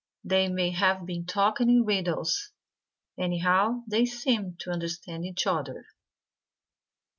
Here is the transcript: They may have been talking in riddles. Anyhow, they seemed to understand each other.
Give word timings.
They 0.23 0.49
may 0.49 0.71
have 0.71 1.05
been 1.05 1.27
talking 1.27 1.69
in 1.69 1.85
riddles. 1.85 2.49
Anyhow, 3.19 3.83
they 3.85 4.07
seemed 4.07 4.59
to 4.61 4.71
understand 4.71 5.25
each 5.25 5.45
other. 5.45 5.85